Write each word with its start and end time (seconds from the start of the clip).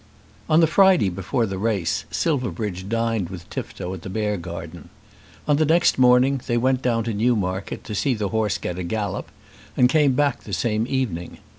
On 0.49 0.61
the 0.61 0.65
Friday 0.65 1.09
before 1.09 1.45
the 1.45 1.59
race 1.59 2.05
Silverbridge 2.09 2.89
dined 2.89 3.29
with 3.29 3.47
Tifto 3.51 3.93
at 3.93 4.01
the 4.01 4.09
Beargarden. 4.09 4.89
On 5.47 5.57
the 5.57 5.63
next 5.65 5.99
morning 5.99 6.41
they 6.47 6.57
went 6.57 6.81
down 6.81 7.03
to 7.03 7.13
Newmarket 7.13 7.83
to 7.83 7.93
see 7.93 8.15
the 8.15 8.29
horse 8.29 8.57
get 8.57 8.79
a 8.79 8.83
gallop, 8.83 9.29
and 9.77 9.87
came 9.89 10.13
back 10.13 10.41
the 10.41 10.53
same 10.53 10.87
evening. 10.89 11.37